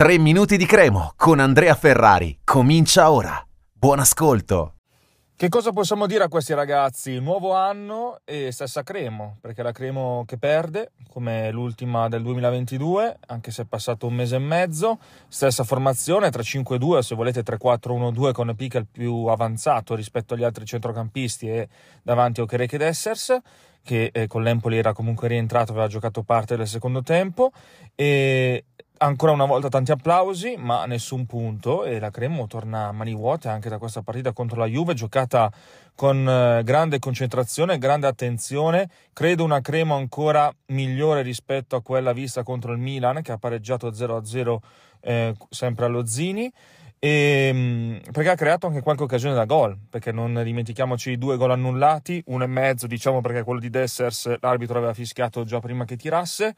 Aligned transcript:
3 0.00 0.16
minuti 0.16 0.56
di 0.56 0.64
Cremo 0.64 1.12
con 1.14 1.40
Andrea 1.40 1.74
Ferrari. 1.74 2.38
Comincia 2.42 3.10
ora. 3.10 3.46
Buon 3.70 3.98
ascolto. 3.98 4.76
Che 5.36 5.48
cosa 5.50 5.72
possiamo 5.72 6.06
dire 6.06 6.24
a 6.24 6.28
questi 6.28 6.54
ragazzi? 6.54 7.18
Nuovo 7.18 7.54
anno 7.54 8.20
e 8.24 8.50
stessa 8.50 8.82
Cremo, 8.82 9.36
perché 9.42 9.62
la 9.62 9.72
Cremo 9.72 10.24
che 10.26 10.38
perde, 10.38 10.92
come 11.10 11.50
l'ultima 11.50 12.08
del 12.08 12.22
2022, 12.22 13.18
anche 13.26 13.50
se 13.50 13.60
è 13.60 13.64
passato 13.66 14.06
un 14.06 14.14
mese 14.14 14.36
e 14.36 14.38
mezzo, 14.38 14.98
stessa 15.28 15.64
formazione 15.64 16.30
3-5-2, 16.30 17.00
se 17.00 17.14
volete 17.14 17.42
3-4-1-2 17.42 18.32
con 18.32 18.54
Pica 18.56 18.78
il 18.78 18.86
più 18.90 19.26
avanzato 19.26 19.94
rispetto 19.94 20.32
agli 20.32 20.44
altri 20.44 20.64
centrocampisti 20.64 21.46
e 21.46 21.68
davanti 22.02 22.40
a 22.40 22.44
Okereke 22.44 22.78
Dessers, 22.78 23.36
che 23.82 24.08
eh, 24.14 24.26
con 24.28 24.42
l'Empoli 24.42 24.78
era 24.78 24.94
comunque 24.94 25.28
rientrato, 25.28 25.72
aveva 25.72 25.88
giocato 25.88 26.22
parte 26.22 26.56
del 26.56 26.66
secondo 26.66 27.02
tempo 27.02 27.52
e 27.94 28.64
ancora 29.02 29.32
una 29.32 29.46
volta 29.46 29.68
tanti 29.68 29.92
applausi, 29.92 30.56
ma 30.58 30.84
nessun 30.84 31.24
punto 31.24 31.84
e 31.84 31.98
la 31.98 32.10
Cremo 32.10 32.46
torna 32.46 32.88
a 32.88 32.92
mani 32.92 33.14
vuote 33.14 33.48
anche 33.48 33.68
da 33.68 33.78
questa 33.78 34.02
partita 34.02 34.32
contro 34.32 34.58
la 34.58 34.66
Juve, 34.66 34.94
giocata 34.94 35.50
con 35.94 36.28
eh, 36.28 36.62
grande 36.64 36.98
concentrazione, 36.98 37.78
grande 37.78 38.06
attenzione. 38.06 38.90
Credo 39.12 39.44
una 39.44 39.60
Cremo 39.60 39.94
ancora 39.94 40.52
migliore 40.66 41.22
rispetto 41.22 41.76
a 41.76 41.82
quella 41.82 42.12
vista 42.12 42.42
contro 42.42 42.72
il 42.72 42.78
Milan 42.78 43.22
che 43.22 43.32
ha 43.32 43.38
pareggiato 43.38 43.90
0-0 43.90 44.56
eh, 45.00 45.34
sempre 45.48 45.84
allo 45.86 46.04
Zini. 46.04 46.52
E, 46.98 47.48
ehm, 47.48 48.00
perché 48.12 48.28
ha 48.28 48.34
creato 48.34 48.66
anche 48.66 48.82
qualche 48.82 49.04
occasione 49.04 49.34
da 49.34 49.46
gol, 49.46 49.78
perché 49.88 50.12
non 50.12 50.42
dimentichiamoci 50.44 51.12
i 51.12 51.18
due 51.18 51.38
gol 51.38 51.52
annullati, 51.52 52.22
uno 52.26 52.44
e 52.44 52.46
mezzo 52.46 52.86
diciamo 52.86 53.22
perché 53.22 53.42
quello 53.42 53.60
di 53.60 53.70
Dessers 53.70 54.36
l'arbitro 54.40 54.76
aveva 54.76 54.92
fischiato 54.92 55.44
già 55.44 55.58
prima 55.60 55.86
che 55.86 55.96
tirasse, 55.96 56.54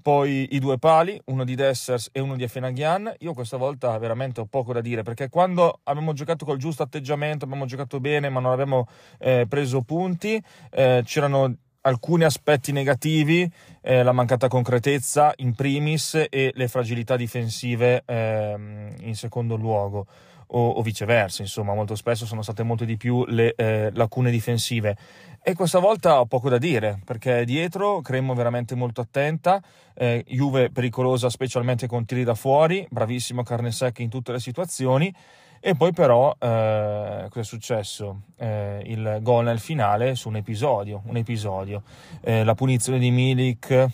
poi 0.00 0.48
i 0.52 0.58
due 0.58 0.78
pali, 0.78 1.20
uno 1.26 1.44
di 1.44 1.54
Dessers 1.54 2.10
e 2.12 2.20
uno 2.20 2.36
di 2.36 2.42
Efenaghian. 2.42 3.14
Io 3.18 3.32
questa 3.32 3.56
volta 3.56 3.96
veramente 3.98 4.40
ho 4.40 4.46
poco 4.46 4.72
da 4.72 4.80
dire 4.80 5.02
perché 5.02 5.28
quando 5.28 5.80
abbiamo 5.84 6.12
giocato 6.12 6.44
col 6.44 6.58
giusto 6.58 6.82
atteggiamento, 6.82 7.44
abbiamo 7.44 7.66
giocato 7.66 8.00
bene, 8.00 8.28
ma 8.28 8.40
non 8.40 8.52
abbiamo 8.52 8.86
eh, 9.18 9.46
preso 9.48 9.82
punti, 9.82 10.42
eh, 10.70 11.02
c'erano 11.04 11.54
alcuni 11.82 12.24
aspetti 12.24 12.72
negativi, 12.72 13.50
eh, 13.80 14.02
la 14.02 14.12
mancata 14.12 14.48
concretezza 14.48 15.32
in 15.36 15.54
primis 15.54 16.26
e 16.28 16.52
le 16.54 16.68
fragilità 16.68 17.16
difensive 17.16 18.02
ehm, 18.04 18.94
in 19.00 19.14
secondo 19.14 19.56
luogo. 19.56 20.06
O, 20.50 20.68
o, 20.68 20.82
viceversa, 20.82 21.42
insomma, 21.42 21.74
molto 21.74 21.94
spesso 21.94 22.24
sono 22.24 22.40
state 22.40 22.62
molto 22.62 22.86
di 22.86 22.96
più 22.96 23.24
le 23.26 23.54
eh, 23.54 23.90
lacune 23.92 24.30
difensive. 24.30 24.96
E 25.42 25.54
questa 25.54 25.78
volta 25.78 26.20
ho 26.20 26.26
poco 26.26 26.48
da 26.48 26.56
dire, 26.56 27.00
perché 27.04 27.44
dietro 27.44 28.00
Cremo 28.00 28.32
veramente 28.32 28.74
molto 28.74 29.02
attenta, 29.02 29.62
eh, 29.94 30.24
Juve 30.26 30.70
pericolosa 30.70 31.28
specialmente 31.28 31.86
con 31.86 32.06
tiri 32.06 32.24
da 32.24 32.34
fuori, 32.34 32.86
bravissimo 32.88 33.42
carne 33.42 33.72
secca 33.72 34.02
in 34.02 34.08
tutte 34.08 34.32
le 34.32 34.40
situazioni, 34.40 35.14
e 35.60 35.74
poi 35.74 35.92
però 35.92 36.30
eh, 36.38 37.26
cosa 37.28 37.40
è 37.40 37.44
successo? 37.44 38.22
Eh, 38.36 38.82
il 38.86 39.18
gol 39.20 39.44
nel 39.44 39.58
finale 39.58 40.14
su 40.14 40.28
un 40.28 40.36
episodio, 40.36 41.02
un 41.06 41.16
episodio. 41.16 41.82
Eh, 42.20 42.44
la 42.44 42.54
punizione 42.54 42.98
di 42.98 43.10
Milik 43.10 43.88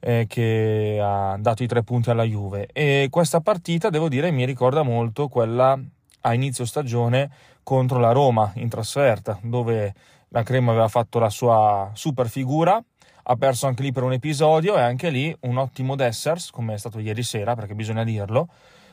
eh, 0.00 0.26
che 0.28 0.98
ha 1.00 1.36
dato 1.38 1.62
i 1.62 1.66
tre 1.66 1.82
punti 1.82 2.10
alla 2.10 2.24
Juve. 2.24 2.68
E 2.72 3.08
questa 3.10 3.40
partita, 3.40 3.90
devo 3.90 4.08
dire, 4.08 4.30
mi 4.30 4.44
ricorda 4.44 4.82
molto 4.82 5.28
quella 5.28 5.78
a 6.22 6.34
inizio 6.34 6.64
stagione 6.64 7.30
contro 7.62 7.98
la 7.98 8.12
Roma 8.12 8.50
in 8.56 8.68
trasferta, 8.68 9.38
dove 9.42 9.94
la 10.28 10.42
Crema 10.42 10.72
aveva 10.72 10.88
fatto 10.88 11.18
la 11.18 11.30
sua 11.30 11.90
super 11.94 12.28
figura, 12.28 12.82
ha 13.22 13.36
perso 13.36 13.66
anche 13.66 13.82
lì 13.82 13.92
per 13.92 14.02
un 14.02 14.12
episodio 14.12 14.76
e 14.76 14.80
anche 14.80 15.10
lì 15.10 15.34
un 15.40 15.58
ottimo 15.58 15.94
Dessers, 15.94 16.50
come 16.50 16.74
è 16.74 16.78
stato 16.78 16.98
ieri 16.98 17.22
sera, 17.22 17.54
perché 17.54 17.74
bisogna 17.74 18.04
dirlo, 18.04 18.48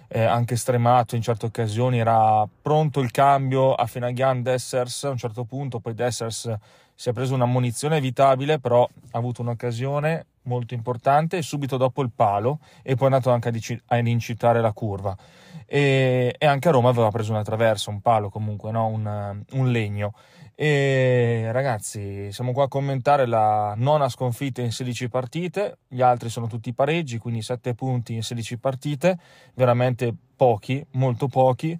eh, 0.08 0.23
anche 0.23 0.55
stremato 0.55 1.16
in 1.16 1.22
certe 1.22 1.45
occasioni, 1.47 2.00
era 2.00 2.47
pronto 2.61 3.00
il 3.00 3.11
cambio 3.11 3.73
a 3.73 3.86
Fenagian 3.86 4.41
Dessers. 4.41 5.03
A 5.05 5.09
un 5.09 5.17
certo 5.17 5.44
punto, 5.44 5.80
poi 5.80 5.94
Dessers 5.94 6.53
si 6.94 7.09
è 7.09 7.14
preso 7.14 7.33
una 7.33 7.45
munizione 7.45 7.98
evitabile, 7.98 8.59
però 8.59 8.83
ha 8.83 9.17
avuto 9.17 9.42
un'occasione 9.42 10.26
molto 10.43 10.73
importante 10.73 11.42
subito 11.42 11.77
dopo 11.77 12.02
il 12.02 12.11
palo 12.15 12.59
e 12.82 12.95
poi 12.95 13.09
è 13.09 13.11
andato 13.11 13.32
anche 13.32 13.49
ad 13.87 14.08
incitare 14.08 14.61
la 14.61 14.71
curva 14.71 15.15
e, 15.70 16.33
e, 16.38 16.45
anche 16.45 16.70
a 16.70 16.72
Roma 16.72 16.89
aveva 16.89 17.10
preso 17.11 17.33
una 17.33 17.44
traversa, 17.44 17.89
un 17.89 18.00
palo 18.00 18.30
comunque, 18.30 18.72
no? 18.72 18.88
un, 18.88 19.44
un 19.52 19.72
legno. 19.72 20.14
E 20.55 21.50
ragazzi 21.52 22.32
siamo 22.32 22.52
qua 22.52 22.64
a 22.64 22.67
commentare 22.67 23.28
la 23.28 23.76
nona 23.76 24.08
sconfitta 24.10 24.61
in 24.61 24.72
16 24.72 25.10
partite. 25.10 25.80
Gli 25.88 26.02
altri 26.02 26.30
sono 26.30 26.48
tutti 26.48 26.73
pareggi 26.73 27.20
quindi 27.20 27.42
7 27.42 27.76
punti 27.76 28.16
in 28.16 28.23
16 28.23 28.58
partite. 28.58 29.20
Veramente 29.54 30.16
pochi, 30.36 30.83
molto 30.94 31.27
pochi. 31.27 31.77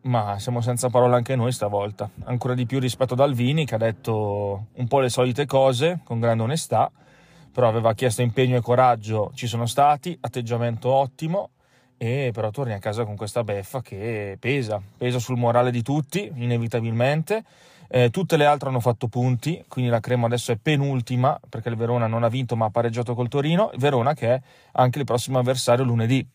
Ma 0.00 0.38
siamo 0.38 0.62
senza 0.62 0.88
parole 0.88 1.14
anche 1.14 1.36
noi 1.36 1.52
stavolta. 1.52 2.08
Ancora 2.24 2.54
di 2.54 2.64
più 2.64 2.80
rispetto 2.80 3.12
ad 3.12 3.20
Alvini 3.20 3.66
che 3.66 3.74
ha 3.74 3.78
detto 3.78 4.68
un 4.72 4.88
po' 4.88 5.00
le 5.00 5.10
solite 5.10 5.44
cose 5.44 6.00
con 6.04 6.20
grande 6.20 6.42
onestà. 6.42 6.90
Però 7.52 7.68
aveva 7.68 7.92
chiesto 7.92 8.22
impegno 8.22 8.56
e 8.56 8.60
coraggio, 8.60 9.30
ci 9.34 9.46
sono 9.46 9.66
stati, 9.66 10.16
atteggiamento 10.20 10.90
ottimo, 10.90 11.50
e 11.98 12.30
però 12.32 12.50
torni 12.50 12.72
a 12.72 12.78
casa 12.78 13.04
con 13.04 13.16
questa 13.16 13.42
beffa 13.42 13.82
che 13.82 14.36
pesa, 14.38 14.80
pesa 14.96 15.18
sul 15.18 15.36
morale 15.36 15.70
di 15.70 15.82
tutti, 15.82 16.30
inevitabilmente. 16.32 17.44
Eh, 17.90 18.10
tutte 18.10 18.36
le 18.36 18.44
altre 18.44 18.68
hanno 18.68 18.80
fatto 18.80 19.08
punti, 19.08 19.64
quindi 19.66 19.90
la 19.90 19.98
Crema 19.98 20.26
adesso 20.26 20.52
è 20.52 20.56
penultima 20.56 21.38
perché 21.48 21.70
il 21.70 21.76
Verona 21.76 22.06
non 22.06 22.22
ha 22.22 22.28
vinto 22.28 22.54
ma 22.54 22.66
ha 22.66 22.70
pareggiato 22.70 23.14
col 23.14 23.28
Torino. 23.28 23.70
Verona 23.76 24.14
che 24.14 24.34
è 24.34 24.40
anche 24.72 24.98
il 24.98 25.04
prossimo 25.04 25.38
avversario 25.38 25.84
lunedì 25.84 26.26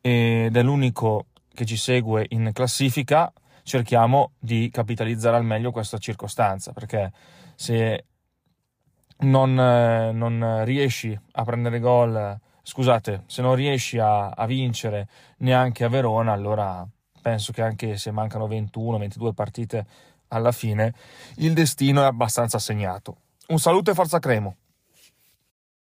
ed 0.00 0.56
è 0.56 0.62
l'unico 0.62 1.26
che 1.52 1.64
ci 1.64 1.76
segue 1.76 2.26
in 2.30 2.50
classifica. 2.52 3.32
Cerchiamo 3.64 4.32
di 4.38 4.70
capitalizzare 4.70 5.36
al 5.36 5.44
meglio 5.44 5.72
questa 5.72 5.98
circostanza 5.98 6.72
perché 6.72 7.10
se 7.56 8.04
non, 9.20 9.58
eh, 9.58 10.12
non 10.12 10.62
riesci 10.64 11.18
a 11.32 11.44
prendere 11.44 11.80
gol, 11.80 12.38
scusate, 12.68 13.22
se 13.26 13.40
non 13.40 13.54
riesci 13.54 13.98
a, 13.98 14.28
a 14.28 14.44
vincere 14.44 15.08
neanche 15.38 15.84
a 15.84 15.88
Verona, 15.88 16.32
allora 16.32 16.86
penso 17.22 17.50
che 17.50 17.62
anche 17.62 17.96
se 17.96 18.10
mancano 18.10 18.46
21-22 18.46 19.32
partite 19.32 19.86
alla 20.28 20.52
fine, 20.52 20.92
il 21.36 21.54
destino 21.54 22.02
è 22.02 22.04
abbastanza 22.04 22.58
segnato. 22.58 23.16
Un 23.48 23.58
saluto 23.58 23.90
e 23.90 23.94
forza 23.94 24.18
Cremo. 24.18 24.56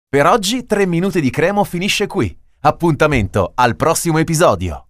Per 0.09 0.27
oggi 0.27 0.67
3 0.67 0.85
minuti 0.87 1.21
di 1.21 1.31
Cremo 1.31 1.63
finisce 1.63 2.09
qui. 2.09 2.37
Appuntamento 2.63 3.53
al 3.55 3.77
prossimo 3.77 4.19
episodio. 4.19 4.81